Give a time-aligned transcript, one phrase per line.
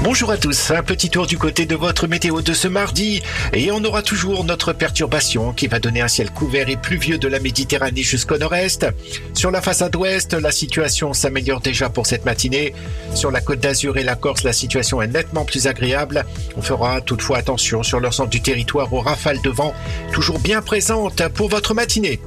[0.00, 3.20] Bonjour à tous, un petit tour du côté de votre météo de ce mardi
[3.52, 7.26] et on aura toujours notre perturbation qui va donner un ciel couvert et pluvieux de
[7.26, 8.86] la Méditerranée jusqu'au nord-est.
[9.34, 12.74] Sur la façade ouest, la situation s'améliore déjà pour cette matinée.
[13.14, 16.24] Sur la côte d'Azur et la Corse, la situation est nettement plus agréable.
[16.56, 19.74] On fera toutefois attention sur l'ensemble du territoire aux rafales de vent
[20.12, 22.20] toujours bien présentes pour votre matinée.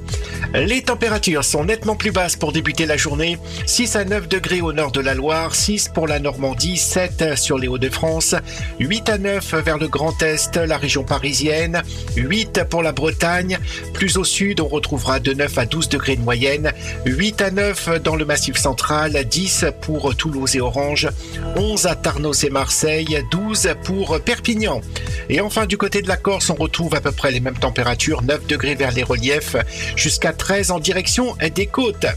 [0.54, 3.38] Les températures sont nettement plus basses pour débuter la journée.
[3.66, 7.58] 6 à 9 degrés au nord de la Loire, 6 pour la Normandie, 7 sur
[7.58, 8.36] les Hauts-de-France,
[8.80, 11.82] 8 à 9 vers le Grand Est, la région parisienne,
[12.18, 13.60] 8 pour la Bretagne.
[13.94, 16.74] Plus au sud, on retrouvera de 9 à 12 degrés de moyenne,
[17.06, 21.08] 8 à 9 dans le Massif central, 10 pour Toulouse et Orange,
[21.56, 24.82] 11 à Tarnos et Marseille, 12 pour Perpignan.
[25.30, 28.22] Et enfin, du côté de la Corse, on retrouve à peu près les mêmes températures,
[28.22, 29.56] 9 degrés vers les reliefs,
[29.96, 32.08] jusqu'à 13 en direction des côtes.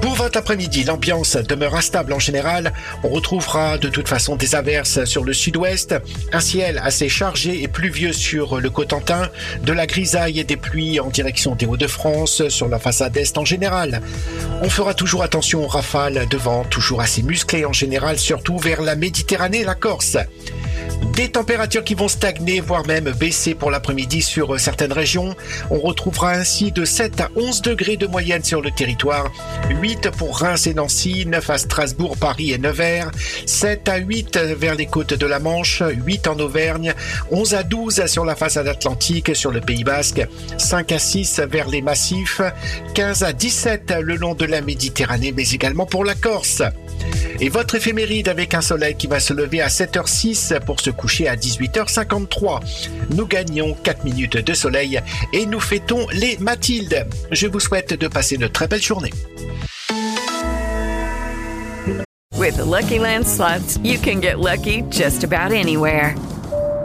[0.00, 2.72] Pour votre après-midi, l'ambiance demeure instable en général.
[3.02, 5.96] On retrouvera de toute façon des averses sur le sud-ouest,
[6.32, 9.28] un ciel assez chargé et pluvieux sur le Cotentin,
[9.64, 13.44] de la grisaille et des pluies en direction des Hauts-de-France sur la façade est en
[13.44, 14.00] général.
[14.62, 18.80] On fera toujours attention aux rafales de vent, toujours assez musclées en général, surtout vers
[18.80, 20.16] la Méditerranée et la Corse.
[21.14, 25.34] Des températures qui vont stagner, voire même baisser pour l'après-midi sur certaines régions.
[25.70, 29.30] On retrouvera ainsi de 7 à 11 degrés de moyenne sur le territoire.
[29.70, 33.10] 8 pour Reims et Nancy, 9 à Strasbourg, Paris et Nevers,
[33.46, 36.94] 7 à 8 vers les côtes de la Manche, 8 en Auvergne,
[37.30, 40.26] 11 à 12 sur la façade atlantique, sur le Pays Basque,
[40.58, 42.40] 5 à 6 vers les massifs,
[42.94, 46.62] 15 à 17 le long de la Méditerranée, mais également pour la Corse.
[47.40, 51.26] Et votre éphéméride avec un soleil qui va se lever à 7h06 pour se coucher
[51.26, 52.60] à 18h53.
[53.16, 55.00] Nous gagnons 4 minutes de soleil
[55.32, 57.06] et nous fêtons les Mathildes.
[57.30, 59.12] Je vous souhaite de passer une très belle journée.